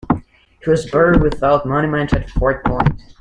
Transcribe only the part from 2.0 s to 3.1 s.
at Fort Point.